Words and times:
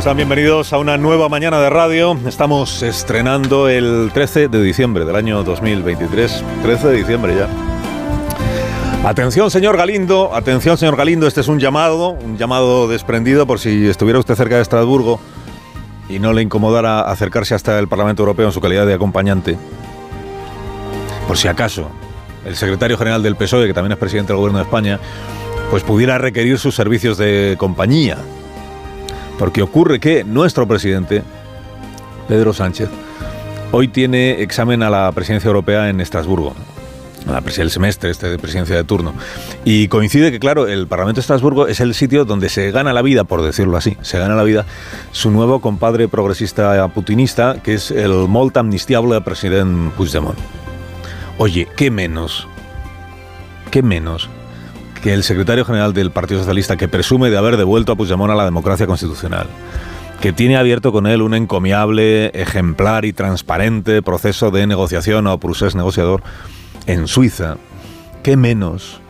¿Cómo 0.00 0.08
están? 0.08 0.16
Bienvenidos 0.16 0.72
a 0.72 0.78
una 0.78 0.96
nueva 0.96 1.28
mañana 1.28 1.60
de 1.60 1.68
radio. 1.68 2.18
Estamos 2.26 2.82
estrenando 2.82 3.68
el 3.68 4.10
13 4.14 4.48
de 4.48 4.62
diciembre 4.62 5.04
del 5.04 5.14
año 5.14 5.44
2023. 5.44 6.42
13 6.62 6.88
de 6.88 6.96
diciembre 6.96 7.34
ya. 7.36 7.46
Atención, 9.06 9.50
señor 9.50 9.76
Galindo, 9.76 10.34
atención, 10.34 10.78
señor 10.78 10.96
Galindo, 10.96 11.26
este 11.26 11.42
es 11.42 11.48
un 11.48 11.60
llamado, 11.60 12.12
un 12.12 12.38
llamado 12.38 12.88
desprendido 12.88 13.46
por 13.46 13.58
si 13.58 13.88
estuviera 13.88 14.18
usted 14.18 14.36
cerca 14.36 14.56
de 14.56 14.62
Estrasburgo 14.62 15.20
y 16.08 16.18
no 16.18 16.32
le 16.32 16.40
incomodara 16.40 17.02
acercarse 17.02 17.54
hasta 17.54 17.78
el 17.78 17.86
Parlamento 17.86 18.22
Europeo 18.22 18.46
en 18.46 18.52
su 18.52 18.60
calidad 18.62 18.86
de 18.86 18.94
acompañante. 18.94 19.58
Por 21.28 21.36
si 21.36 21.46
acaso, 21.46 21.90
el 22.46 22.56
secretario 22.56 22.96
general 22.96 23.22
del 23.22 23.36
PSOE, 23.36 23.66
que 23.66 23.74
también 23.74 23.92
es 23.92 23.98
presidente 23.98 24.32
del 24.32 24.38
Gobierno 24.38 24.60
de 24.60 24.64
España, 24.64 24.98
pues 25.70 25.82
pudiera 25.82 26.16
requerir 26.16 26.58
sus 26.58 26.74
servicios 26.74 27.18
de 27.18 27.56
compañía. 27.58 28.16
Porque 29.40 29.62
ocurre 29.62 29.98
que 29.98 30.22
nuestro 30.22 30.68
presidente, 30.68 31.24
Pedro 32.28 32.52
Sánchez, 32.52 32.88
hoy 33.72 33.88
tiene 33.88 34.42
examen 34.42 34.84
a 34.84 34.90
la 34.90 35.10
presidencia 35.10 35.48
europea 35.48 35.88
en 35.88 36.00
Estrasburgo 36.00 36.54
el 37.58 37.70
semestre 37.70 38.10
este 38.10 38.28
de 38.28 38.38
presidencia 38.38 38.76
de 38.76 38.84
turno. 38.84 39.14
Y 39.64 39.88
coincide 39.88 40.30
que, 40.30 40.38
claro, 40.38 40.66
el 40.66 40.86
Parlamento 40.86 41.16
de 41.16 41.22
Estrasburgo 41.22 41.66
es 41.66 41.80
el 41.80 41.94
sitio 41.94 42.24
donde 42.24 42.48
se 42.48 42.70
gana 42.70 42.92
la 42.92 43.02
vida, 43.02 43.24
por 43.24 43.42
decirlo 43.42 43.76
así, 43.76 43.96
se 44.02 44.18
gana 44.18 44.34
la 44.34 44.42
vida 44.42 44.66
su 45.12 45.30
nuevo 45.30 45.60
compadre 45.60 46.08
progresista 46.08 46.86
putinista, 46.88 47.56
que 47.62 47.74
es 47.74 47.90
el 47.90 48.28
molt 48.28 48.56
amnistiable 48.56 49.20
presidente 49.20 49.90
Puigdemont. 49.96 50.38
Oye, 51.38 51.66
¿qué 51.76 51.90
menos? 51.90 52.46
¿Qué 53.70 53.82
menos? 53.82 54.28
Que 55.02 55.14
el 55.14 55.22
secretario 55.22 55.64
general 55.64 55.92
del 55.94 56.10
Partido 56.10 56.40
Socialista, 56.40 56.76
que 56.76 56.88
presume 56.88 57.30
de 57.30 57.38
haber 57.38 57.56
devuelto 57.56 57.92
a 57.92 57.96
Puigdemont 57.96 58.30
a 58.30 58.34
la 58.34 58.44
democracia 58.44 58.86
constitucional, 58.86 59.46
que 60.20 60.32
tiene 60.32 60.56
abierto 60.56 60.92
con 60.92 61.06
él 61.06 61.22
un 61.22 61.34
encomiable, 61.34 62.26
ejemplar 62.34 63.04
y 63.04 63.12
transparente 63.12 64.02
proceso 64.02 64.50
de 64.50 64.66
negociación 64.66 65.26
o 65.26 65.38
procés 65.38 65.74
negociador, 65.74 66.22
en 66.86 67.08
Suiza, 67.08 67.56
¿qué 68.22 68.36
menos 68.36 69.00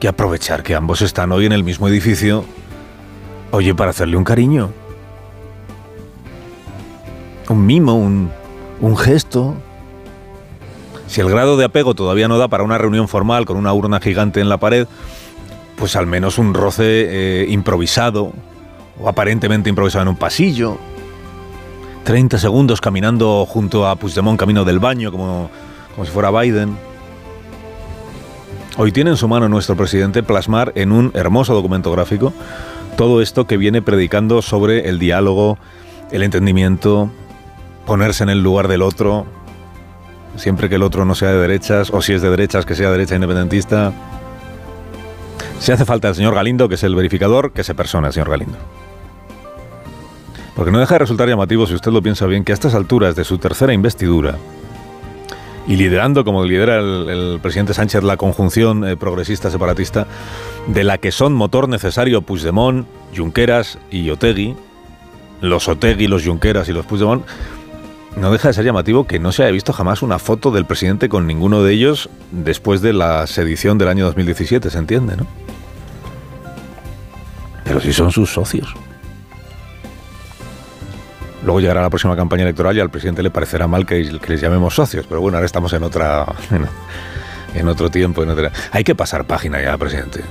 que 0.00 0.08
aprovechar 0.08 0.64
que 0.64 0.74
ambos 0.74 1.02
están 1.02 1.30
hoy 1.30 1.46
en 1.46 1.52
el 1.52 1.62
mismo 1.62 1.86
edificio, 1.86 2.44
oye, 3.52 3.74
para 3.74 3.90
hacerle 3.90 4.16
un 4.16 4.24
cariño? 4.24 4.70
Un 7.48 7.66
mimo, 7.66 7.94
un, 7.94 8.30
un 8.80 8.96
gesto. 8.96 9.54
Si 11.12 11.20
el 11.20 11.28
grado 11.28 11.58
de 11.58 11.66
apego 11.66 11.92
todavía 11.92 12.26
no 12.26 12.38
da 12.38 12.48
para 12.48 12.64
una 12.64 12.78
reunión 12.78 13.06
formal 13.06 13.44
con 13.44 13.58
una 13.58 13.70
urna 13.74 14.00
gigante 14.00 14.40
en 14.40 14.48
la 14.48 14.56
pared, 14.56 14.88
pues 15.76 15.94
al 15.94 16.06
menos 16.06 16.38
un 16.38 16.54
roce 16.54 16.84
eh, 16.86 17.46
improvisado 17.50 18.32
o 18.98 19.10
aparentemente 19.10 19.68
improvisado 19.68 20.04
en 20.04 20.08
un 20.08 20.16
pasillo. 20.16 20.78
30 22.04 22.38
segundos 22.38 22.80
caminando 22.80 23.44
junto 23.44 23.86
a 23.86 23.96
Puigdemont 23.96 24.40
camino 24.40 24.64
del 24.64 24.78
baño 24.78 25.12
como, 25.12 25.50
como 25.94 26.06
si 26.06 26.10
fuera 26.10 26.30
Biden. 26.30 26.78
Hoy 28.78 28.90
tiene 28.90 29.10
en 29.10 29.18
su 29.18 29.28
mano 29.28 29.50
nuestro 29.50 29.76
presidente 29.76 30.22
plasmar 30.22 30.72
en 30.76 30.92
un 30.92 31.10
hermoso 31.12 31.52
documento 31.52 31.92
gráfico 31.92 32.32
todo 32.96 33.20
esto 33.20 33.46
que 33.46 33.58
viene 33.58 33.82
predicando 33.82 34.40
sobre 34.40 34.88
el 34.88 34.98
diálogo, 34.98 35.58
el 36.10 36.22
entendimiento, 36.22 37.10
ponerse 37.84 38.22
en 38.22 38.30
el 38.30 38.42
lugar 38.42 38.66
del 38.66 38.80
otro, 38.80 39.26
siempre 40.36 40.68
que 40.68 40.76
el 40.76 40.82
otro 40.82 41.04
no 41.04 41.14
sea 41.14 41.32
de 41.32 41.38
derechas, 41.38 41.90
o 41.92 42.02
si 42.02 42.12
es 42.12 42.22
de 42.22 42.30
derechas, 42.30 42.66
que 42.66 42.74
sea 42.74 42.90
derecha 42.90 43.14
independentista. 43.14 43.92
Si 45.58 45.72
hace 45.72 45.84
falta 45.84 46.08
el 46.08 46.14
señor 46.14 46.34
Galindo, 46.34 46.68
que 46.68 46.74
es 46.74 46.82
el 46.82 46.94
verificador, 46.94 47.52
que 47.52 47.64
se 47.64 47.74
persona 47.74 48.08
el 48.08 48.12
señor 48.12 48.30
Galindo. 48.30 48.58
Porque 50.56 50.70
no 50.70 50.80
deja 50.80 50.96
de 50.96 51.00
resultar 51.00 51.28
llamativo, 51.28 51.66
si 51.66 51.74
usted 51.74 51.92
lo 51.92 52.02
piensa 52.02 52.26
bien, 52.26 52.44
que 52.44 52.52
a 52.52 52.54
estas 52.54 52.74
alturas 52.74 53.16
de 53.16 53.24
su 53.24 53.38
tercera 53.38 53.72
investidura, 53.72 54.36
y 55.66 55.76
liderando, 55.76 56.24
como 56.24 56.44
lidera 56.44 56.78
el, 56.78 57.38
presidente 57.40 57.74
Sánchez, 57.74 58.02
la 58.02 58.16
conjunción 58.16 58.86
eh, 58.86 58.96
progresista 58.96 59.50
separatista, 59.50 60.06
de 60.66 60.84
la 60.84 60.98
que 60.98 61.12
son 61.12 61.32
motor 61.32 61.68
necesario 61.68 62.22
Puigdemont, 62.22 62.86
Junqueras 63.16 63.78
y 63.90 64.10
Otegui, 64.10 64.56
los 65.40 65.68
Otegui, 65.68 66.08
los 66.08 66.24
Junqueras 66.24 66.68
y 66.68 66.72
los 66.72 66.86
Puigdemont, 66.86 67.24
no 68.16 68.30
deja 68.30 68.48
de 68.48 68.54
ser 68.54 68.64
llamativo 68.64 69.06
que 69.06 69.18
no 69.18 69.32
se 69.32 69.42
haya 69.42 69.52
visto 69.52 69.72
jamás 69.72 70.02
una 70.02 70.18
foto 70.18 70.50
del 70.50 70.66
presidente 70.66 71.08
con 71.08 71.26
ninguno 71.26 71.62
de 71.62 71.72
ellos 71.72 72.10
después 72.30 72.82
de 72.82 72.92
la 72.92 73.26
sedición 73.26 73.78
del 73.78 73.88
año 73.88 74.04
2017, 74.06 74.70
se 74.70 74.78
entiende, 74.78 75.16
¿no? 75.16 75.26
Pero 77.64 77.80
si 77.80 77.92
son 77.92 78.12
sus 78.12 78.32
socios. 78.32 78.74
Luego 81.44 81.60
llegará 81.60 81.82
la 81.82 81.90
próxima 81.90 82.14
campaña 82.14 82.42
electoral 82.42 82.76
y 82.76 82.80
al 82.80 82.90
presidente 82.90 83.22
le 83.22 83.30
parecerá 83.30 83.66
mal 83.66 83.86
que, 83.86 84.04
les 84.28 84.40
llamemos 84.40 84.74
socios, 84.74 85.06
pero 85.08 85.20
bueno, 85.20 85.38
ahora 85.38 85.46
estamos 85.46 85.72
en 85.72 85.82
otra 85.82 86.26
en, 87.54 87.68
otro 87.68 87.90
tiempo. 87.90 88.24
Hay 88.70 88.84
que 88.84 88.94
pasar 88.94 89.24
página 89.24 89.60
ya, 89.60 89.76
presidente. 89.76 90.22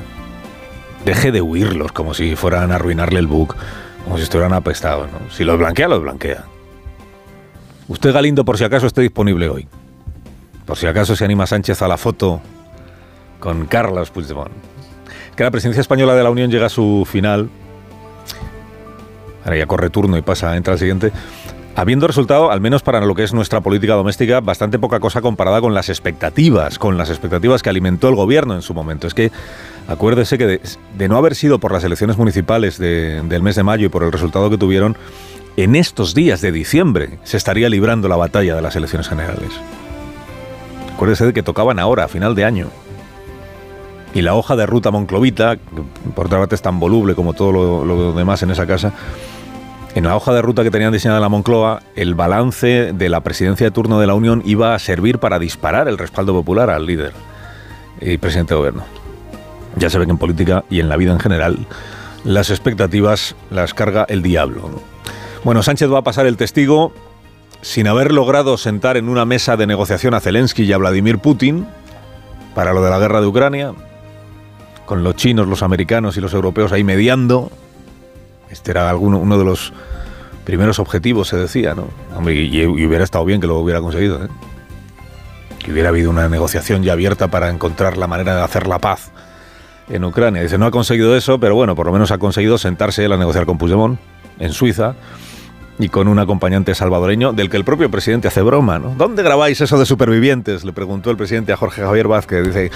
Deje 1.04 1.32
de 1.32 1.42
huirlos 1.42 1.92
como 1.92 2.14
si 2.14 2.36
fueran 2.36 2.72
a 2.72 2.76
arruinarle 2.76 3.20
el 3.20 3.28
book, 3.28 3.56
como 4.04 4.18
si 4.18 4.24
estuvieran 4.24 4.54
apestados. 4.54 5.10
Si 5.32 5.44
los 5.44 5.58
blanquea, 5.58 5.88
los 5.90 6.02
blanquea. 6.02 6.46
Usted, 7.92 8.14
Galindo, 8.14 8.46
por 8.46 8.58
si 8.58 8.64
acaso 8.64 8.88
esté 8.88 9.02
disponible 9.02 9.50
hoy. 9.50 9.68
Por 10.66 10.78
si 10.78 10.88
acaso 10.88 11.14
se 11.14 11.26
anima 11.26 11.46
Sánchez 11.46 11.82
a 11.82 11.90
la 11.90 11.98
foto 11.98 12.40
con 13.42 13.66
Carlos 13.66 14.12
Puigdemont. 14.12 14.54
Que 15.36 15.44
la 15.44 15.52
presidencia 15.52 15.82
española 15.82 16.16
de 16.16 16.24
la 16.24 16.30
Unión 16.30 16.50
llega 16.50 16.68
a 16.68 16.70
su 16.70 17.06
final 17.06 17.50
ahora 19.44 19.58
ya 19.58 19.66
corre 19.66 19.90
turno 19.90 20.18
y 20.18 20.22
pasa, 20.22 20.56
entra 20.56 20.72
el 20.72 20.80
siguiente, 20.80 21.12
habiendo 21.76 22.08
resultado, 22.08 22.50
al 22.50 22.62
menos 22.62 22.82
para 22.82 23.02
lo 23.02 23.14
que 23.14 23.24
es 23.24 23.34
nuestra 23.34 23.60
política 23.60 23.94
doméstica, 23.96 24.40
bastante 24.40 24.80
poca 24.80 25.02
cosa 25.02 25.20
comparada 25.22 25.60
con 25.60 25.74
las 25.74 25.90
expectativas, 25.90 26.80
con 26.80 26.98
las 26.98 27.10
expectativas 27.10 27.62
que 27.62 27.70
alimentó 27.70 28.08
el 28.08 28.16
gobierno 28.16 28.56
en 28.56 28.62
su 28.62 28.74
momento. 28.74 29.06
Es 29.06 29.14
que 29.14 29.34
acuérdese 29.90 30.38
que 30.38 30.48
de, 30.48 31.10
no 31.10 31.18
haber 31.18 31.36
sido 31.36 31.60
por 31.60 31.74
las 31.74 31.84
elecciones 31.84 32.18
municipales 32.18 32.78
del 32.78 33.42
mes 33.42 33.56
de 33.56 33.64
mayo 33.64 33.88
y 33.88 33.90
por 33.90 34.04
el 34.04 34.14
resultado 34.14 34.50
que 34.50 34.58
tuvieron, 34.58 34.96
en 35.58 35.76
estos 35.76 36.14
días 36.14 36.42
de 36.42 36.52
diciembre 36.52 37.20
se 37.24 37.38
estaría 37.38 37.70
librando 37.70 38.08
la 38.08 38.16
batalla 38.16 38.56
de 38.56 38.62
las 38.62 38.76
elecciones 38.76 39.08
generales. 39.08 39.52
Acuérdese 40.94 41.26
de 41.26 41.34
que 41.34 41.44
tocaban 41.44 41.80
ahora, 41.80 42.06
a 42.06 42.08
final 42.08 42.36
de 42.36 42.46
año. 42.46 42.68
Y 44.14 44.22
la 44.22 44.36
hoja 44.36 44.56
de 44.56 44.66
ruta 44.66 44.92
monclovita, 44.92 45.58
por 46.16 46.26
otra 46.28 46.40
parte 46.40 46.56
es 46.56 46.62
tan 46.62 46.80
voluble 46.80 47.16
como 47.16 47.34
todo 47.34 47.52
lo, 47.52 47.86
lo 47.86 48.14
demás 48.14 48.44
en 48.44 48.52
esa 48.52 48.68
casa, 48.68 48.94
en 49.94 50.06
la 50.06 50.16
hoja 50.16 50.34
de 50.34 50.42
ruta 50.42 50.64
que 50.64 50.72
tenían 50.72 50.94
diseñada 50.94 51.20
la 51.20 51.28
Moncloa, 51.28 51.82
el 51.96 52.16
balance 52.16 52.94
de 52.94 53.10
la 53.10 53.22
presidencia 53.22 53.68
de 53.68 53.72
turno 53.72 54.00
de 54.00 54.08
la 54.08 54.14
Unión 54.14 54.42
iba 54.46 54.74
a 54.74 54.80
servir 54.80 55.20
para 55.20 55.38
disparar 55.38 55.90
el 55.90 55.98
respaldo 55.98 56.34
popular 56.34 56.70
al 56.70 56.86
líder 56.86 57.12
y 58.00 58.18
presidente 58.18 58.54
de 58.54 58.60
gobierno. 58.60 58.84
Ya 59.76 59.90
se 59.90 60.00
ve 60.00 60.06
que 60.06 60.12
en 60.12 60.18
política 60.18 60.64
y 60.70 60.80
en 60.80 60.88
la 60.88 60.96
vida 60.96 61.12
en 61.12 61.20
general 61.20 61.68
las 62.24 62.52
expectativas 62.52 63.36
las 63.50 63.74
carga 63.74 64.06
el 64.08 64.22
diablo. 64.22 64.82
Bueno, 65.44 65.64
Sánchez 65.64 65.92
va 65.92 66.00
a 66.00 66.04
pasar 66.04 66.26
el 66.28 66.38
testigo 66.38 66.94
sin 67.62 67.88
haber 67.88 68.12
logrado 68.12 68.58
sentar 68.58 68.98
en 68.98 69.10
una 69.10 69.26
mesa 69.26 69.58
de 69.58 69.68
negociación 69.68 70.14
a 70.14 70.20
Zelensky 70.20 70.64
y 70.64 70.74
a 70.74 70.78
Vladimir 70.78 71.20
Putin 71.20 71.68
para 72.56 72.74
lo 72.74 72.84
de 72.84 72.90
la 72.90 73.00
guerra 73.00 73.22
de 73.22 73.28
Ucrania, 73.28 73.74
con 74.86 75.04
los 75.04 75.16
chinos, 75.16 75.48
los 75.48 75.64
americanos 75.64 76.18
y 76.18 76.22
los 76.22 76.34
europeos 76.34 76.72
ahí 76.72 76.84
mediando 76.84 77.52
este 78.52 78.72
era 78.72 78.90
alguno, 78.90 79.18
uno 79.18 79.38
de 79.38 79.46
los 79.46 79.74
primeros 80.44 80.80
objetivos, 80.80 81.30
se 81.30 81.38
decía, 81.38 81.74
¿no? 81.74 81.88
y, 82.30 82.66
hubiera 82.66 83.04
estado 83.04 83.24
bien 83.26 83.40
que 83.40 83.48
lo 83.48 83.58
hubiera 83.58 83.80
conseguido, 83.80 84.26
¿eh? 84.26 84.28
Que 85.60 85.72
hubiera 85.72 85.90
habido 85.90 86.10
una 86.10 86.28
negociación 86.28 86.84
ya 86.84 86.94
abierta 86.94 87.30
para 87.30 87.50
encontrar 87.50 87.98
la 87.98 88.08
manera 88.08 88.36
de 88.36 88.42
hacer 88.42 88.68
la 88.68 88.80
paz 88.80 89.12
en 89.90 90.04
Ucrania. 90.04 90.42
Dice, 90.42 90.58
no 90.58 90.66
ha 90.66 90.72
conseguido 90.72 91.16
eso, 91.16 91.40
pero 91.40 91.56
bueno, 91.56 91.76
por 91.76 91.86
lo 91.86 91.94
menos 91.94 92.12
ha 92.12 92.18
conseguido 92.18 92.58
sentarse 92.58 93.06
a 93.06 93.10
negociar 93.10 93.46
con 93.46 93.58
Puigdemont 93.58 94.00
en 94.40 94.52
Suiza 94.54 94.96
y 95.82 95.90
con 95.90 96.08
un 96.08 96.20
acompañante 96.20 96.76
salvadoreño 96.76 97.34
del 97.34 97.50
que 97.50 97.58
el 97.58 97.64
propio 97.64 97.90
presidente 97.90 98.28
hace 98.28 98.42
broma, 98.42 98.80
¿no? 98.80 98.94
¿Dónde 98.98 99.24
grabáis 99.24 99.60
eso 99.62 99.80
de 99.80 99.86
supervivientes? 99.86 100.64
Le 100.64 100.74
preguntó 100.74 101.10
el 101.10 101.18
presidente 101.18 101.54
a 101.54 101.58
Jorge 101.58 101.82
Javier 101.82 102.08
Vázquez. 102.08 102.46
Dice, 102.46 102.72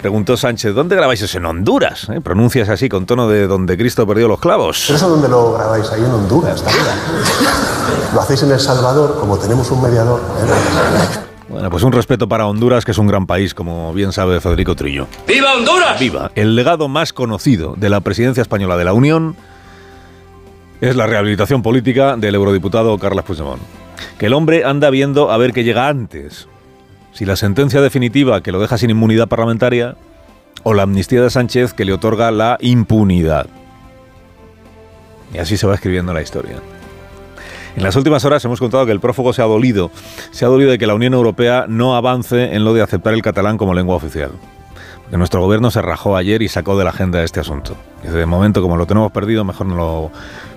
preguntó 0.00 0.36
Sánchez, 0.36 0.74
¿dónde 0.74 0.96
grabáis 0.96 1.22
eso? 1.22 1.38
En 1.38 1.46
Honduras. 1.46 2.08
¿eh? 2.10 2.20
Pronuncias 2.20 2.68
así 2.68 2.88
con 2.88 3.06
tono 3.06 3.28
de 3.28 3.46
donde 3.46 3.76
Cristo 3.76 4.06
perdió 4.06 4.28
los 4.28 4.40
clavos. 4.40 4.84
¿Pero 4.86 4.96
eso 4.96 5.08
dónde 5.08 5.28
lo 5.28 5.52
grabáis? 5.52 5.90
Ahí 5.90 6.02
en 6.02 6.10
Honduras 6.10 6.62
también. 6.62 6.84
Lo 8.14 8.22
hacéis 8.22 8.42
en 8.42 8.52
El 8.52 8.60
Salvador, 8.60 9.18
como 9.20 9.36
tenemos 9.38 9.70
un 9.70 9.82
mediador. 9.82 10.20
¿eh? 10.20 11.28
Bueno, 11.48 11.70
pues 11.70 11.82
un 11.82 11.92
respeto 11.92 12.28
para 12.28 12.46
Honduras, 12.46 12.84
que 12.84 12.92
es 12.92 12.98
un 12.98 13.06
gran 13.06 13.26
país, 13.26 13.54
como 13.54 13.92
bien 13.92 14.12
sabe 14.12 14.40
Federico 14.40 14.74
Trillo. 14.74 15.06
¡Viva 15.26 15.54
Honduras! 15.54 15.98
Viva. 15.98 16.30
El 16.34 16.54
legado 16.54 16.88
más 16.88 17.12
conocido 17.12 17.74
de 17.76 17.88
la 17.88 18.00
presidencia 18.00 18.42
española 18.42 18.76
de 18.76 18.84
la 18.84 18.92
Unión 18.92 19.36
es 20.80 20.96
la 20.96 21.06
rehabilitación 21.06 21.62
política 21.62 22.16
del 22.16 22.34
eurodiputado 22.34 22.96
Carles 22.98 23.24
Puigdemont. 23.24 23.62
Que 24.18 24.26
el 24.26 24.32
hombre 24.32 24.64
anda 24.64 24.90
viendo 24.90 25.30
a 25.30 25.38
ver 25.38 25.52
qué 25.52 25.64
llega 25.64 25.88
antes. 25.88 26.48
Si 27.12 27.24
la 27.24 27.36
sentencia 27.36 27.80
definitiva 27.80 28.42
que 28.42 28.52
lo 28.52 28.60
deja 28.60 28.78
sin 28.78 28.90
inmunidad 28.90 29.28
parlamentaria 29.28 29.96
o 30.62 30.74
la 30.74 30.82
amnistía 30.82 31.22
de 31.22 31.30
Sánchez 31.30 31.72
que 31.72 31.84
le 31.84 31.92
otorga 31.92 32.30
la 32.30 32.58
impunidad. 32.60 33.46
Y 35.34 35.38
así 35.38 35.56
se 35.56 35.66
va 35.66 35.74
escribiendo 35.74 36.14
la 36.14 36.22
historia. 36.22 36.56
En 37.76 37.82
las 37.82 37.96
últimas 37.96 38.24
horas 38.24 38.44
hemos 38.44 38.60
contado 38.60 38.86
que 38.86 38.92
el 38.92 39.00
prófugo 39.00 39.32
se 39.32 39.42
ha 39.42 39.44
dolido, 39.44 39.90
se 40.30 40.44
ha 40.44 40.48
dolido 40.48 40.70
de 40.70 40.78
que 40.78 40.86
la 40.86 40.94
Unión 40.94 41.14
Europea 41.14 41.66
no 41.68 41.96
avance 41.96 42.54
en 42.54 42.64
lo 42.64 42.74
de 42.74 42.82
aceptar 42.82 43.14
el 43.14 43.22
catalán 43.22 43.56
como 43.56 43.74
lengua 43.74 43.96
oficial. 43.96 44.32
Nuestro 45.10 45.40
gobierno 45.40 45.70
se 45.70 45.80
rajó 45.82 46.16
ayer 46.16 46.42
y 46.42 46.48
sacó 46.48 46.76
de 46.78 46.84
la 46.84 46.90
agenda 46.90 47.22
este 47.24 47.40
asunto. 47.40 47.74
Y 48.04 48.08
de 48.08 48.26
momento, 48.26 48.60
como 48.62 48.76
lo 48.76 48.86
tenemos 48.86 49.10
perdido, 49.10 49.42
mejor 49.44 49.66
no 49.66 49.74
lo, 49.74 50.10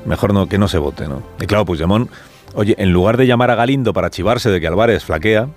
mejor 0.05 0.33
no 0.33 0.47
que 0.47 0.57
no 0.57 0.67
se 0.67 0.77
vote, 0.77 1.07
¿no? 1.07 1.23
Y 1.39 1.45
claro, 1.45 1.65
Puigdemont, 1.65 2.09
oye, 2.53 2.75
en 2.77 2.91
lugar 2.91 3.15
de 3.17 3.25
llamar 3.27 3.49
a 3.49 3.55
Galindo 3.55 3.93
para 3.93 4.09
chivarse 4.09 4.49
de 4.49 4.59
que 4.59 4.67
Álvarez 4.67 5.05
flaquea, 5.05 5.47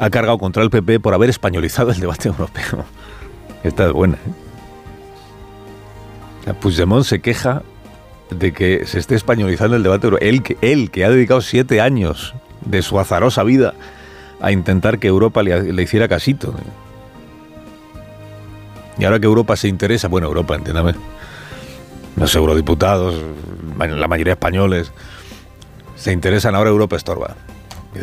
ha 0.00 0.10
cargado 0.10 0.38
contra 0.38 0.62
el 0.62 0.70
PP 0.70 1.00
por 1.00 1.14
haber 1.14 1.30
españolizado 1.30 1.90
el 1.90 2.00
debate 2.00 2.28
europeo. 2.30 2.84
Esta 3.62 3.86
es 3.86 3.92
buena, 3.92 4.14
¿eh? 6.46 6.54
Puigdemont 6.60 7.04
se 7.04 7.20
queja 7.20 7.62
de 8.30 8.52
que 8.52 8.86
se 8.86 8.98
esté 8.98 9.14
españolizando 9.14 9.76
el 9.76 9.82
debate 9.82 10.06
europeo. 10.06 10.28
Él, 10.28 10.42
que- 10.42 10.56
él 10.62 10.90
que 10.90 11.04
ha 11.04 11.10
dedicado 11.10 11.40
siete 11.40 11.80
años 11.80 12.34
de 12.64 12.82
su 12.82 12.98
azarosa 12.98 13.42
vida 13.44 13.74
a 14.40 14.50
intentar 14.52 14.98
que 14.98 15.08
Europa 15.08 15.42
le, 15.42 15.72
le 15.72 15.82
hiciera 15.82 16.08
casito. 16.08 16.54
Y 18.98 19.04
ahora 19.04 19.20
que 19.20 19.26
Europa 19.26 19.56
se 19.56 19.68
interesa, 19.68 20.08
bueno, 20.08 20.26
Europa, 20.26 20.54
entiéndame, 20.54 20.94
los 22.16 22.34
eurodiputados, 22.34 23.14
la 23.78 24.08
mayoría 24.08 24.32
españoles, 24.32 24.92
se 25.94 26.12
interesan, 26.12 26.54
ahora 26.54 26.70
Europa 26.70 26.96
estorba. 26.96 27.36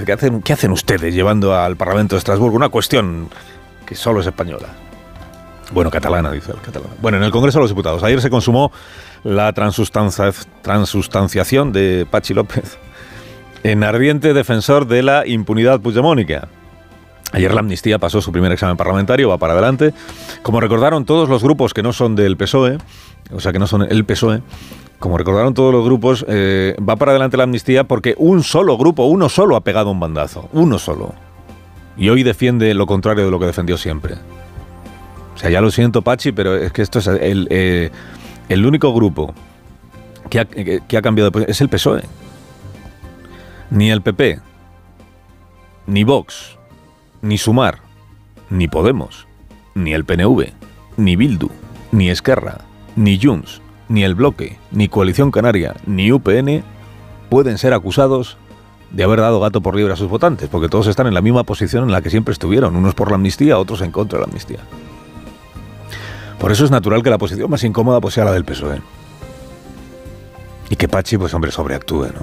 ¿qué 0.06 0.12
hacen, 0.12 0.42
¿Qué 0.42 0.54
hacen 0.54 0.72
ustedes 0.72 1.14
llevando 1.14 1.56
al 1.56 1.76
Parlamento 1.76 2.16
de 2.16 2.20
Estrasburgo 2.20 2.56
una 2.56 2.70
cuestión 2.70 3.30
que 3.86 3.96
solo 3.96 4.22
es 4.22 4.28
española? 4.28 4.70
Bueno, 5.72 5.90
catalana, 5.90 6.32
dice 6.32 6.52
el 6.52 6.62
catalán. 6.62 6.90
Bueno, 7.02 7.18
en 7.18 7.24
el 7.24 7.32
Congreso 7.32 7.58
de 7.60 7.64
los 7.64 7.72
Diputados, 7.72 8.04
ayer 8.04 8.22
se 8.22 8.30
consumó 8.30 8.72
la 9.24 9.52
transustancia- 9.54 10.32
transustanciación 10.62 11.72
de 11.72 12.06
Pachi 12.10 12.34
López 12.34 12.78
en 13.64 13.84
ardiente 13.84 14.34
defensor 14.34 14.86
de 14.88 15.02
la 15.02 15.26
impunidad 15.26 15.80
puigdemónica. 15.80 16.48
Ayer 17.36 17.54
la 17.54 17.60
amnistía 17.60 18.00
pasó 18.00 18.22
su 18.22 18.32
primer 18.32 18.54
examen 18.54 18.78
parlamentario, 18.78 19.28
va 19.28 19.38
para 19.38 19.52
adelante. 19.52 19.94
Como 20.42 20.62
recordaron 20.62 21.04
todos 21.04 21.28
los 21.28 21.44
grupos 21.44 21.74
que 21.74 21.84
no 21.84 21.92
son 21.92 22.16
del 22.16 22.38
PSOE, 22.38 22.78
o 23.34 23.42
sea, 23.42 23.52
que 23.52 23.60
no 23.60 23.68
son 23.68 23.82
el 23.82 24.06
PSOE, 24.06 24.42
como 25.00 25.18
recordaron 25.18 25.54
todos 25.54 25.74
los 25.74 25.84
grupos, 25.84 26.26
eh, 26.30 26.78
va 26.80 26.96
para 26.96 27.12
adelante 27.12 27.36
la 27.36 27.44
amnistía 27.44 27.84
porque 27.84 28.16
un 28.18 28.42
solo 28.42 28.78
grupo, 28.78 29.04
uno 29.04 29.28
solo 29.28 29.58
ha 29.58 29.62
pegado 29.66 29.92
un 29.92 30.00
bandazo, 30.00 30.48
uno 30.54 30.80
solo. 30.80 31.14
Y 31.98 32.08
hoy 32.08 32.24
defiende 32.24 32.74
lo 32.74 32.86
contrario 32.88 33.26
de 33.26 33.32
lo 33.32 33.38
que 33.38 33.48
defendió 33.48 33.78
siempre. 33.78 34.14
O 35.34 35.38
sea, 35.38 35.50
ya 35.50 35.60
lo 35.60 35.72
siento, 35.72 36.02
Pachi, 36.04 36.32
pero 36.32 36.56
es 36.56 36.72
que 36.72 36.84
esto 36.84 37.00
es 37.00 37.08
el, 37.08 37.50
eh, 37.52 37.92
el 38.48 38.66
único 38.66 38.94
grupo 38.94 39.34
que 40.30 40.40
ha, 40.40 40.46
que- 40.46 40.98
ha 40.98 41.02
cambiado 41.02 41.32
de 41.32 41.46
es 41.50 41.60
el 41.60 41.68
PSOE. 41.68 42.04
Ni 43.72 43.92
el 43.92 44.02
PP, 44.02 44.40
ni 45.88 46.06
Vox, 46.06 46.58
ni 47.26 47.40
Sumar, 47.40 47.80
ni 48.52 48.68
Podemos, 48.68 49.26
ni 49.74 49.94
el 49.94 50.06
PNV, 50.06 50.54
ni 50.98 51.16
Bildu, 51.16 51.50
ni 51.92 52.12
Esquerra, 52.12 52.60
ni 52.96 53.20
Junts, 53.20 53.62
ni 53.90 54.04
el 54.04 54.14
Bloque, 54.14 54.60
ni 54.72 54.90
Coalición 54.90 55.32
Canaria, 55.32 55.74
ni 55.88 56.12
UPN 56.12 56.64
pueden 57.32 57.58
ser 57.58 57.74
acusados 57.74 58.38
de 58.92 59.04
haber 59.04 59.22
dado 59.22 59.40
gato 59.40 59.62
por 59.62 59.76
liebre 59.76 59.94
a 59.94 59.98
sus 59.98 60.08
votantes, 60.08 60.50
porque 60.50 60.70
todos 60.70 60.86
están 60.86 61.08
en 61.08 61.16
la 61.16 61.22
misma 61.22 61.44
posición 61.44 61.86
en 61.86 61.92
la 61.92 62.04
que 62.04 62.12
siempre 62.12 62.32
estuvieron, 62.32 62.76
unos 62.76 62.94
por 62.94 63.10
la 63.10 63.16
amnistía, 63.16 63.58
otros 63.58 63.82
en 63.82 63.92
contra 63.92 64.20
de 64.20 64.26
la 64.26 64.28
amnistía. 64.28 64.60
Por 66.40 66.52
eso 66.52 66.64
es 66.64 66.70
natural 66.70 67.02
que 67.02 67.10
la 67.10 67.18
posición 67.18 67.50
más 67.50 67.64
incómoda 67.64 68.02
pues, 68.02 68.14
sea 68.14 68.26
la 68.26 68.34
del 68.34 68.46
PSOE. 68.46 68.82
Y 70.70 70.76
que 70.76 70.88
Pachi, 70.88 71.18
pues 71.18 71.34
hombre, 71.34 71.50
sobreactúe, 71.50 72.06
¿no? 72.06 72.22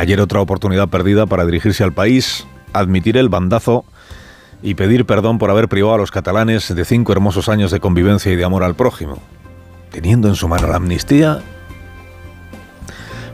Ayer 0.00 0.18
otra 0.18 0.40
oportunidad 0.40 0.88
perdida 0.88 1.26
para 1.26 1.44
dirigirse 1.44 1.84
al 1.84 1.92
país, 1.92 2.46
admitir 2.72 3.16
el 3.16 3.28
bandazo 3.28 3.84
y 4.62 4.74
pedir 4.74 5.04
perdón 5.04 5.38
por 5.38 5.50
haber 5.50 5.68
privado 5.68 5.94
a 5.94 5.98
los 5.98 6.10
catalanes 6.10 6.74
de 6.74 6.84
cinco 6.84 7.12
hermosos 7.12 7.48
años 7.48 7.70
de 7.70 7.80
convivencia 7.80 8.32
y 8.32 8.36
de 8.36 8.44
amor 8.44 8.62
al 8.62 8.74
prójimo, 8.74 9.18
teniendo 9.90 10.28
en 10.28 10.36
su 10.36 10.48
mano 10.48 10.68
la 10.68 10.76
amnistía. 10.76 11.40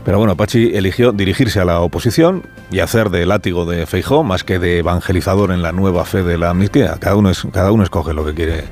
Pero 0.05 0.17
bueno, 0.17 0.35
Pachi 0.35 0.75
eligió 0.75 1.11
dirigirse 1.11 1.59
a 1.59 1.65
la 1.65 1.81
oposición 1.81 2.43
y 2.71 2.79
hacer 2.79 3.09
de 3.09 3.25
látigo 3.25 3.65
de 3.65 3.85
Feijó 3.85 4.23
más 4.23 4.43
que 4.43 4.57
de 4.57 4.79
evangelizador 4.79 5.51
en 5.51 5.61
la 5.61 5.71
nueva 5.71 6.05
fe 6.05 6.23
de 6.23 6.37
la 6.37 6.49
amnistía. 6.49 6.97
Cada 6.99 7.15
uno, 7.15 7.29
es, 7.29 7.45
cada 7.51 7.71
uno 7.71 7.83
escoge 7.83 8.13
lo 8.13 8.25
que 8.25 8.33
quiere 8.33 8.63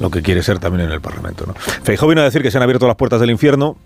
lo 0.00 0.10
que 0.10 0.22
quiere 0.22 0.42
ser 0.42 0.58
también 0.58 0.86
en 0.86 0.92
el 0.92 1.00
Parlamento. 1.00 1.44
¿no? 1.46 1.54
Feijó 1.54 2.08
vino 2.08 2.20
a 2.20 2.24
decir 2.24 2.42
que 2.42 2.50
se 2.50 2.56
han 2.58 2.62
abierto 2.62 2.86
las 2.86 2.96
puertas 2.96 3.20
del 3.20 3.30
infierno 3.30 3.76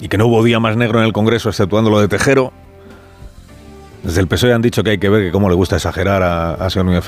y 0.00 0.08
que 0.08 0.18
no 0.18 0.26
hubo 0.26 0.44
día 0.44 0.60
más 0.60 0.76
negro 0.76 1.00
en 1.00 1.06
el 1.06 1.12
Congreso, 1.12 1.48
exceptuando 1.48 1.90
lo 1.90 2.00
de 2.00 2.08
Tejero. 2.08 2.52
Desde 4.02 4.20
el 4.20 4.28
PSOE 4.28 4.52
han 4.52 4.62
dicho 4.62 4.82
que 4.82 4.90
hay 4.90 4.98
que 4.98 5.08
ver 5.08 5.24
que 5.24 5.32
cómo 5.32 5.48
le 5.48 5.54
gusta 5.54 5.76
exagerar 5.76 6.22
a, 6.22 6.54
a 6.54 6.70
señor 6.70 6.86
Núñez 6.86 7.04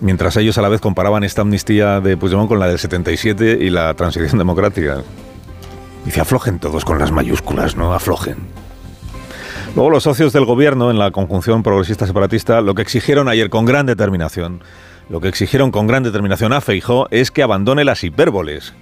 mientras 0.00 0.36
ellos 0.36 0.58
a 0.58 0.62
la 0.62 0.68
vez 0.68 0.80
comparaban 0.80 1.24
esta 1.24 1.42
amnistía 1.42 2.00
de 2.00 2.16
Puigdemont 2.16 2.48
con 2.48 2.58
la 2.58 2.68
del 2.68 2.78
77 2.78 3.58
y 3.60 3.70
la 3.70 3.94
transición 3.94 4.38
democrática. 4.38 5.02
Dice, 6.04 6.20
aflojen 6.20 6.58
todos 6.58 6.84
con 6.84 6.98
las 6.98 7.12
mayúsculas, 7.12 7.76
¿no? 7.76 7.94
Aflojen. 7.94 8.36
Luego 9.74 9.88
los 9.88 10.02
socios 10.02 10.32
del 10.32 10.44
gobierno 10.44 10.90
en 10.90 10.98
la 10.98 11.12
conjunción 11.12 11.62
progresista 11.62 12.06
separatista 12.06 12.60
lo 12.60 12.74
que 12.74 12.82
exigieron 12.82 13.28
ayer 13.28 13.48
con 13.48 13.64
gran 13.64 13.86
determinación, 13.86 14.60
lo 15.08 15.20
que 15.20 15.28
exigieron 15.28 15.70
con 15.70 15.86
gran 15.86 16.02
determinación 16.02 16.52
a 16.52 16.60
Feijó 16.60 17.08
es 17.10 17.30
que 17.30 17.42
abandone 17.42 17.84
las 17.84 18.04
hipérboles. 18.04 18.74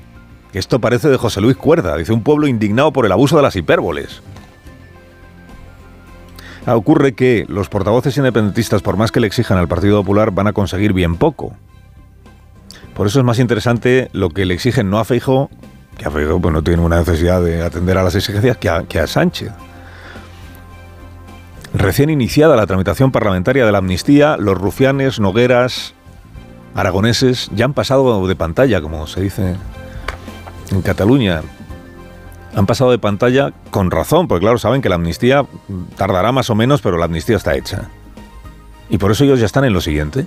Esto 0.52 0.80
parece 0.80 1.08
de 1.08 1.16
José 1.16 1.40
Luis 1.40 1.56
Cuerda, 1.56 1.96
dice 1.96 2.12
un 2.12 2.24
pueblo 2.24 2.48
indignado 2.48 2.92
por 2.92 3.06
el 3.06 3.12
abuso 3.12 3.36
de 3.36 3.42
las 3.42 3.54
hipérboles. 3.54 4.20
Ah, 6.70 6.76
Ocurre 6.76 7.14
que 7.14 7.46
los 7.48 7.68
portavoces 7.68 8.16
independentistas, 8.16 8.80
por 8.80 8.96
más 8.96 9.10
que 9.10 9.18
le 9.18 9.26
exijan 9.26 9.58
al 9.58 9.66
Partido 9.66 9.98
Popular, 10.02 10.30
van 10.30 10.46
a 10.46 10.52
conseguir 10.52 10.92
bien 10.92 11.16
poco. 11.16 11.52
Por 12.94 13.08
eso 13.08 13.18
es 13.18 13.24
más 13.24 13.40
interesante 13.40 14.08
lo 14.12 14.28
que 14.28 14.44
le 14.44 14.54
exigen 14.54 14.88
no 14.88 15.00
a 15.00 15.04
Feijó, 15.04 15.50
que 15.98 16.06
a 16.06 16.12
Feijó 16.12 16.40
pues, 16.40 16.54
no 16.54 16.62
tiene 16.62 16.80
una 16.80 17.00
necesidad 17.00 17.42
de 17.42 17.62
atender 17.62 17.98
a 17.98 18.04
las 18.04 18.14
exigencias, 18.14 18.56
que 18.56 18.70
que 18.88 19.00
a 19.00 19.06
Sánchez. 19.08 19.50
Recién 21.74 22.08
iniciada 22.08 22.54
la 22.54 22.68
tramitación 22.68 23.10
parlamentaria 23.10 23.66
de 23.66 23.72
la 23.72 23.78
amnistía, 23.78 24.36
los 24.36 24.56
rufianes, 24.56 25.18
nogueras, 25.18 25.94
aragoneses 26.76 27.50
ya 27.52 27.64
han 27.64 27.74
pasado 27.74 28.28
de 28.28 28.36
pantalla, 28.36 28.80
como 28.80 29.08
se 29.08 29.22
dice 29.22 29.56
en 30.70 30.82
Cataluña. 30.82 31.42
Han 32.54 32.66
pasado 32.66 32.90
de 32.90 32.99
pantalla 32.99 33.52
con 33.71 33.90
razón, 33.90 34.26
porque 34.26 34.42
claro, 34.42 34.59
saben 34.59 34.83
que 34.83 34.88
la 34.88 34.97
amnistía 34.97 35.45
tardará 35.97 36.33
más 36.33 36.50
o 36.50 36.54
menos, 36.54 36.83
pero 36.83 36.99
la 36.99 37.04
amnistía 37.04 37.37
está 37.37 37.54
hecha. 37.57 37.88
Y 38.88 38.99
por 38.99 39.12
eso 39.12 39.25
ellos 39.25 39.38
ya 39.38 39.47
están 39.47 39.64
en 39.64 39.73
lo 39.73 39.80
siguiente, 39.80 40.26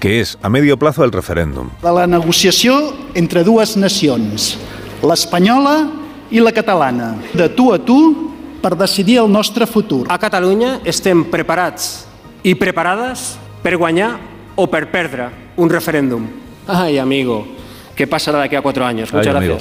que 0.00 0.20
es 0.20 0.38
a 0.42 0.48
medio 0.48 0.78
plazo 0.78 1.04
el 1.04 1.12
referéndum. 1.12 1.68
de 1.82 1.92
la 1.92 2.06
negociació 2.06 2.94
entre 3.14 3.44
dues 3.44 3.76
nacions, 3.76 4.58
l'espanyola 5.02 5.90
i 6.30 6.40
la 6.40 6.52
catalana, 6.52 7.14
de 7.34 7.48
tu 7.48 7.72
a 7.72 7.78
tu 7.78 8.32
per 8.62 8.76
decidir 8.76 9.18
el 9.18 9.30
nostre 9.30 9.66
futur. 9.66 10.06
A 10.08 10.18
Catalunya 10.18 10.80
estem 10.84 11.24
preparats 11.30 12.06
i 12.42 12.54
preparades 12.54 13.36
per 13.62 13.76
guanyar 13.76 14.16
o 14.56 14.66
per 14.66 14.90
perdre 14.90 15.28
un 15.56 15.70
referéndum. 15.70 16.26
Ay, 16.66 16.98
amigo, 16.98 17.46
¿qué 17.94 18.06
pasará 18.06 18.38
de 18.38 18.44
aquí 18.44 18.56
a 18.56 18.62
cuatro 18.62 18.84
años? 18.84 19.12
Muchas 19.12 19.34
Ay, 19.34 19.36
amigo. 19.36 19.58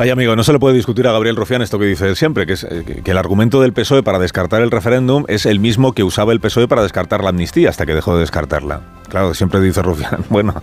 Ay, 0.00 0.10
amigo, 0.10 0.36
no 0.36 0.44
se 0.44 0.52
le 0.52 0.60
puede 0.60 0.76
discutir 0.76 1.08
a 1.08 1.12
Gabriel 1.12 1.34
Rufián 1.34 1.60
esto 1.60 1.76
que 1.76 1.84
dice 1.84 2.14
siempre, 2.14 2.46
que, 2.46 2.52
es, 2.52 2.62
eh, 2.62 3.02
que 3.02 3.10
el 3.10 3.18
argumento 3.18 3.60
del 3.60 3.72
PSOE 3.72 4.04
para 4.04 4.20
descartar 4.20 4.62
el 4.62 4.70
referéndum 4.70 5.24
es 5.26 5.44
el 5.44 5.58
mismo 5.58 5.92
que 5.92 6.04
usaba 6.04 6.32
el 6.32 6.38
PSOE 6.38 6.68
para 6.68 6.84
descartar 6.84 7.24
la 7.24 7.30
amnistía 7.30 7.68
hasta 7.68 7.84
que 7.84 7.96
dejó 7.96 8.14
de 8.14 8.20
descartarla. 8.20 8.80
Claro, 9.08 9.34
siempre 9.34 9.60
dice 9.60 9.82
Rufián, 9.82 10.24
bueno, 10.30 10.54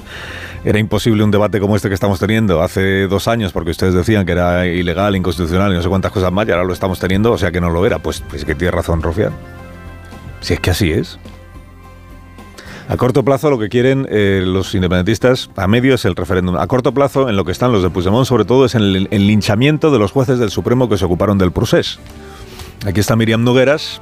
era 0.64 0.80
imposible 0.80 1.22
un 1.22 1.32
debate 1.32 1.60
como 1.60 1.76
este 1.76 1.90
que 1.90 1.96
estamos 1.96 2.18
teniendo 2.18 2.62
hace 2.62 3.08
dos 3.10 3.28
años 3.28 3.52
porque 3.52 3.72
ustedes 3.72 3.94
decían 3.94 4.26
que 4.26 4.32
era 4.32 4.68
ilegal, 4.68 5.18
inconstitucional 5.18 5.74
y 5.74 5.76
no 5.76 5.82
sé 5.82 5.90
cuántas 5.90 6.14
cosas 6.14 6.32
más 6.32 6.48
y 6.48 6.52
ahora 6.52 6.64
lo 6.64 6.72
estamos 6.72 6.98
teniendo, 7.00 7.34
o 7.34 7.38
sea 7.38 7.52
que 7.52 7.60
no 7.60 7.70
lo 7.70 7.86
era. 7.86 8.00
Pues, 8.00 8.24
pues 8.30 8.46
que 8.46 8.56
tiene 8.56 8.72
razón 8.72 9.02
Rufián. 9.02 9.34
Si 10.40 10.54
es 10.54 10.62
que 10.62 10.70
así 10.70 10.94
es. 10.94 11.20
A 12.88 12.98
corto 12.98 13.26
plazo 13.26 13.50
lo 13.50 13.58
que 13.58 13.68
quieren 13.68 14.08
eh, 14.12 14.44
los 14.46 14.76
independentistas, 14.76 15.50
a 15.56 15.68
medio 15.68 15.96
es 15.96 16.06
el 16.06 16.16
referéndum. 16.16 16.56
A 16.56 16.68
corto 16.68 16.94
plazo, 16.94 17.30
en 17.30 17.36
lo 17.36 17.44
que 17.44 17.52
están 17.52 17.72
los 17.72 17.82
de 17.82 17.90
Puigdemont, 17.90 18.28
sobre 18.28 18.46
todo, 18.46 18.66
es 18.66 18.76
en 18.76 18.82
el, 18.82 19.08
el 19.10 19.28
linchamiento 19.28 19.90
de 19.90 19.98
los 19.98 20.12
jueces 20.12 20.38
del 20.38 20.52
Supremo 20.52 20.88
que 20.88 20.98
se 20.98 21.06
ocuparon 21.06 21.40
del 21.40 21.52
procés. 21.52 21.98
Aquí 22.86 23.00
está 23.00 23.16
Miriam 23.16 23.44
Nogueras 23.44 24.02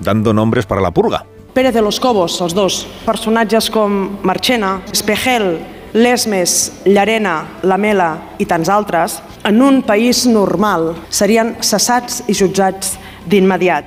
dando 0.00 0.34
nombres 0.34 0.66
para 0.66 0.80
la 0.80 0.90
purga. 0.90 1.24
Pérez 1.54 1.72
de 1.72 1.80
los 1.80 2.00
Cobos, 2.00 2.40
els 2.42 2.52
dos. 2.52 2.82
Personatges 3.06 3.70
com 3.70 4.18
Marchena, 4.26 4.82
Espejel, 4.92 5.60
Lesmes, 5.94 6.82
Llarena, 6.84 7.60
Lamela 7.62 8.34
i 8.42 8.46
tants 8.50 8.68
altres, 8.68 9.20
en 9.46 9.62
un 9.62 9.80
país 9.86 10.24
normal 10.26 10.92
serien 11.14 11.54
cessats 11.62 12.24
i 12.26 12.34
jutjats 12.34 12.96
d'immediat. 13.30 13.86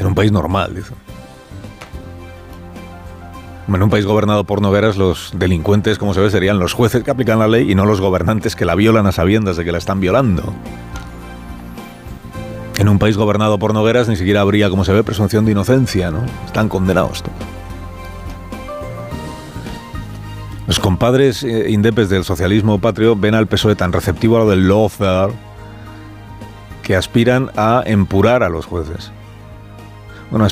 En 0.00 0.10
un 0.10 0.18
país 0.18 0.34
normal, 0.34 0.74
dice. 0.74 1.07
En 3.68 3.82
un 3.82 3.90
país 3.90 4.06
gobernado 4.06 4.44
por 4.44 4.62
Nogueras, 4.62 4.96
los 4.96 5.30
delincuentes, 5.34 5.98
como 5.98 6.14
se 6.14 6.20
ve, 6.20 6.30
serían 6.30 6.58
los 6.58 6.72
jueces 6.72 7.04
que 7.04 7.10
aplican 7.10 7.38
la 7.38 7.46
ley 7.46 7.70
y 7.70 7.74
no 7.74 7.84
los 7.84 8.00
gobernantes 8.00 8.56
que 8.56 8.64
la 8.64 8.74
violan 8.74 9.06
a 9.06 9.12
sabiendas 9.12 9.56
de 9.56 9.64
que 9.64 9.72
la 9.72 9.78
están 9.78 10.00
violando. 10.00 10.54
En 12.78 12.88
un 12.88 12.98
país 12.98 13.16
gobernado 13.16 13.58
por 13.58 13.74
Nogueras 13.74 14.08
ni 14.08 14.16
siquiera 14.16 14.40
habría, 14.40 14.70
como 14.70 14.84
se 14.84 14.92
ve, 14.92 15.04
presunción 15.04 15.44
de 15.44 15.52
inocencia, 15.52 16.10
¿no? 16.10 16.24
Están 16.46 16.68
condenados. 16.68 17.22
Los 20.66 20.80
compadres 20.80 21.42
eh, 21.44 21.70
indepes 21.70 22.08
del 22.08 22.24
socialismo 22.24 22.78
patrio 22.78 23.16
ven 23.16 23.34
al 23.34 23.46
PSOE 23.46 23.76
tan 23.76 23.92
receptivo 23.92 24.36
a 24.36 24.40
lo 24.40 24.50
del 24.50 24.66
lawfare 24.66 25.32
que 26.82 26.96
aspiran 26.96 27.50
a 27.56 27.82
empurar 27.86 28.42
a 28.42 28.48
los 28.48 28.66
jueces. 28.66 29.12
Bueno, 30.30 30.46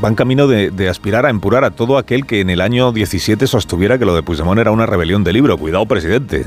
van 0.00 0.14
camino 0.16 0.48
de, 0.48 0.70
de, 0.70 0.88
aspirar 0.88 1.24
a 1.24 1.30
empurar 1.30 1.64
a 1.64 1.70
todo 1.70 1.98
aquel 1.98 2.26
que 2.26 2.40
en 2.40 2.50
el 2.50 2.60
año 2.60 2.90
17 2.90 3.46
sostuviera 3.46 3.98
que 3.98 4.04
lo 4.04 4.14
de 4.14 4.22
Puigdemont 4.22 4.58
era 4.58 4.72
una 4.72 4.86
rebelión 4.86 5.22
de 5.22 5.32
libro. 5.32 5.56
Cuidado, 5.56 5.86
presidente. 5.86 6.46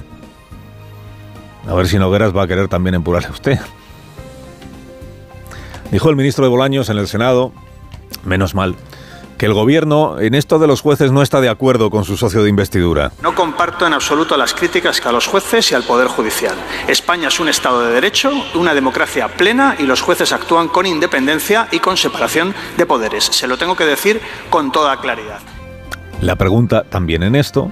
A 1.68 1.74
ver 1.74 1.88
si 1.88 1.98
Nogueras 1.98 2.36
va 2.36 2.44
a 2.44 2.48
querer 2.48 2.68
también 2.68 2.96
empurarle 2.96 3.30
a 3.30 3.32
usted. 3.32 3.60
Dijo 5.92 6.10
el 6.10 6.16
ministro 6.16 6.44
de 6.44 6.50
Bolaños 6.50 6.90
en 6.90 6.98
el 6.98 7.08
Senado, 7.08 7.54
menos 8.25 8.56
mal, 8.56 8.75
que 9.44 9.48
el 9.48 9.54
gobierno 9.54 10.22
en 10.22 10.36
esto 10.36 10.58
de 10.58 10.68
los 10.68 10.80
jueces 10.80 11.12
no 11.12 11.22
está 11.22 11.42
de 11.42 11.50
acuerdo 11.50 11.90
con 11.90 12.06
su 12.06 12.16
socio 12.16 12.44
de 12.44 12.50
investidura. 12.50 13.12
No 13.22 13.36
comparto 13.36 13.86
en 13.86 13.92
absoluto 13.92 14.38
las 14.38 14.54
críticas 14.54 15.02
que 15.02 15.10
a 15.10 15.12
los 15.12 15.28
jueces 15.28 15.70
y 15.70 15.76
al 15.76 15.84
Poder 15.84 16.08
Judicial. 16.08 16.56
España 16.88 17.28
es 17.28 17.42
un 17.42 17.50
Estado 17.50 17.86
de 17.86 17.94
Derecho, 17.94 18.32
una 18.56 18.74
democracia 18.74 19.28
plena 19.28 19.76
y 19.78 19.84
los 19.84 20.02
jueces 20.02 20.32
actúan 20.32 20.70
con 20.70 20.86
independencia 20.86 21.68
y 21.72 21.80
con 21.80 21.98
separación 21.98 22.56
de 22.78 22.86
poderes. 22.86 23.26
Se 23.26 23.48
lo 23.48 23.58
tengo 23.58 23.76
que 23.76 23.84
decir 23.84 24.22
con 24.50 24.72
toda 24.72 24.96
claridad. 25.02 25.42
La 26.22 26.38
pregunta 26.38 26.86
también 26.86 27.22
en 27.22 27.36
esto 27.36 27.70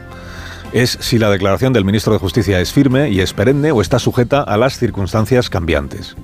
es 0.73 0.97
si 0.99 1.19
la 1.19 1.29
declaración 1.29 1.71
del 1.71 1.85
ministro 1.85 2.11
de 2.11 2.19
Justicia 2.19 2.59
es 2.59 2.73
firme 2.73 3.11
y 3.11 3.21
es 3.21 3.31
perenne 3.31 3.71
o 3.71 3.79
está 3.79 3.97
sujeta 3.97 4.41
a 4.41 4.57
las 4.57 4.77
circunstancias 4.77 5.49
cambiantes. 5.49 6.17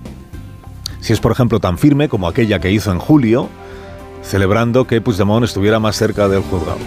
Si 0.99 1.13
es, 1.13 1.21
por 1.21 1.31
ejemplo, 1.31 1.61
tan 1.61 1.77
firme 1.77 2.09
como 2.09 2.27
aquella 2.27 2.59
que 2.59 2.69
hizo 2.69 2.91
en 2.91 2.99
julio, 2.99 3.47
celebrando 4.27 4.85
que 4.85 5.01
Puigdemont 5.01 5.45
estuviera 5.45 5.79
más 5.79 5.95
cerca 5.95 6.27
del 6.27 6.41
juzgado. 6.41 6.79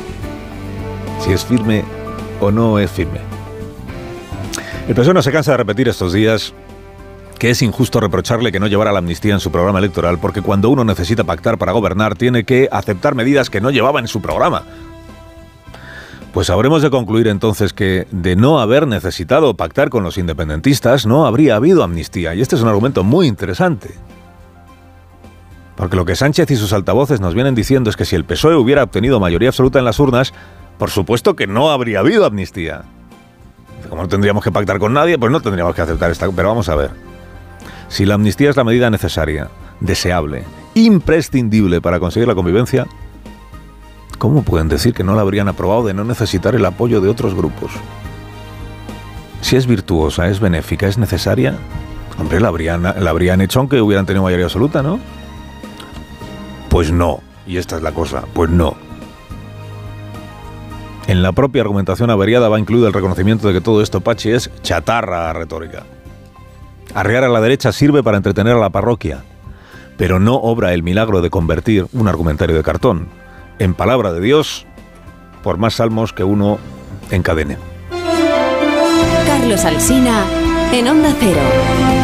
Si 1.21 1.33
es 1.33 1.45
firme 1.45 1.85
o 2.41 2.51
no 2.51 2.79
es 2.79 2.91
firme. 2.91 3.21
El 4.87 4.95
PSOE 4.95 5.15
no 5.15 5.23
se 5.23 5.33
cansa 5.33 5.53
de 5.53 5.57
repetir 5.57 5.89
estos 5.89 6.13
días 6.13 6.53
que 7.39 7.51
es 7.51 7.63
injusto 7.63 8.01
reprocharle 8.01 8.53
que 8.53 8.61
no 8.61 8.67
llevara 8.67 8.93
la 8.93 8.99
amnistía 8.99 9.33
en 9.33 9.41
su 9.41 9.51
programa 9.51 9.79
electoral, 9.79 10.19
porque 10.19 10.43
cuando 10.43 10.69
uno 10.69 10.85
necesita 10.85 11.25
pactar 11.25 11.57
para 11.57 11.73
gobernar 11.73 12.15
tiene 12.15 12.45
que 12.45 12.69
aceptar 12.71 13.15
medidas 13.15 13.49
que 13.49 13.63
no 13.63 13.71
llevaba 13.71 13.99
en 13.99 14.09
su 14.09 14.21
programa. 14.21 14.65
Pues 16.35 16.51
habremos 16.51 16.83
de 16.83 16.91
concluir 16.91 17.29
entonces 17.29 17.73
que 17.73 18.07
de 18.11 18.37
no 18.37 18.61
haber 18.61 18.87
necesitado 18.87 19.55
pactar 19.55 19.89
con 19.89 20.05
los 20.05 20.19
independentistas 20.19 21.07
no 21.07 21.27
habría 21.27 21.57
habido 21.57 21.83
amnistía, 21.83 22.35
y 22.35 22.43
este 22.43 22.57
es 22.57 22.63
un 22.63 22.69
argumento 22.69 23.05
muy 23.05 23.27
interesante. 23.27 23.95
Porque 25.81 25.97
lo 25.97 26.05
que 26.05 26.15
Sánchez 26.15 26.51
y 26.51 26.57
sus 26.57 26.75
altavoces 26.75 27.23
nos 27.23 27.33
vienen 27.33 27.55
diciendo 27.55 27.89
es 27.89 27.97
que 27.97 28.05
si 28.05 28.15
el 28.15 28.27
PSOE 28.27 28.55
hubiera 28.55 28.83
obtenido 28.83 29.19
mayoría 29.19 29.49
absoluta 29.49 29.79
en 29.79 29.87
las 29.87 29.99
urnas, 29.99 30.35
por 30.77 30.91
supuesto 30.91 31.35
que 31.37 31.47
no 31.47 31.71
habría 31.71 32.01
habido 32.01 32.27
amnistía. 32.27 32.83
Como 33.89 34.03
no 34.03 34.09
tendríamos 34.09 34.45
que 34.45 34.53
pactar 34.53 34.79
con 34.79 34.93
nadie, 34.93 35.19
pues 35.19 35.33
no 35.33 35.41
tendríamos 35.41 35.75
que 35.75 35.81
aceptar 35.81 36.11
esta. 36.11 36.31
Pero 36.31 36.49
vamos 36.49 36.69
a 36.69 36.77
ver. 36.77 36.91
Si 37.89 38.05
la 38.05 38.17
amnistía 38.17 38.51
es 38.51 38.59
la 38.59 38.65
medida 38.65 38.91
necesaria, 38.91 39.49
deseable, 39.81 40.45
imprescindible 40.75 41.81
para 41.81 41.99
conseguir 41.99 42.29
la 42.29 42.35
convivencia, 42.35 42.87
¿cómo 44.19 44.43
pueden 44.43 44.69
decir 44.69 44.93
que 44.93 45.03
no 45.03 45.15
la 45.15 45.23
habrían 45.23 45.49
aprobado 45.49 45.87
de 45.87 45.95
no 45.95 46.05
necesitar 46.05 46.55
el 46.55 46.67
apoyo 46.67 47.01
de 47.01 47.09
otros 47.09 47.35
grupos? 47.35 47.73
Si 49.41 49.57
es 49.57 49.67
virtuosa, 49.67 50.29
es 50.29 50.41
benéfica, 50.41 50.89
es 50.89 50.99
necesaria, 50.99 51.55
hombre, 52.19 52.39
la 52.39 52.49
habrían, 52.49 52.83
la 52.83 53.09
habrían 53.09 53.41
hecho 53.41 53.61
aunque 53.61 53.81
hubieran 53.81 54.05
tenido 54.05 54.25
mayoría 54.25 54.45
absoluta, 54.45 54.83
¿no? 54.83 55.01
Pues 56.71 56.91
no. 56.91 57.21
Y 57.47 57.59
esta 57.59 57.77
es 57.77 57.83
la 57.83 57.93
cosa. 57.93 58.25
Pues 58.33 58.49
no. 58.49 58.75
En 61.07 61.23
la 61.23 61.33
propia 61.33 61.63
argumentación 61.63 62.09
averiada 62.09 62.49
va 62.49 62.61
incluido 62.61 62.87
el 62.87 62.93
reconocimiento 62.93 63.49
de 63.49 63.55
que 63.55 63.61
todo 63.61 63.83
esto, 63.83 64.01
Pachi, 64.01 64.31
es 64.31 64.51
chatarra 64.63 65.33
retórica. 65.33 65.85
Arrear 66.95 67.25
a 67.25 67.29
la 67.29 67.41
derecha 67.41 67.73
sirve 67.73 68.03
para 68.03 68.17
entretener 68.17 68.55
a 68.55 68.61
la 68.61 68.71
parroquia, 68.71 69.25
pero 69.97 70.21
no 70.21 70.37
obra 70.37 70.73
el 70.73 70.83
milagro 70.83 71.21
de 71.21 71.31
convertir 71.31 71.87
un 71.93 72.09
argumentario 72.09 72.57
de 72.57 72.63
cartón 72.63 73.09
en 73.59 73.75
palabra 73.75 74.13
de 74.13 74.21
Dios 74.21 74.67
por 75.43 75.59
más 75.59 75.75
salmos 75.75 76.13
que 76.13 76.25
uno 76.25 76.59
encadene. 77.11 77.59
Carlos 79.27 79.65
Alsina 79.65 80.25
en 80.73 80.89
Onda 80.89 81.13
Cero. 81.19 82.00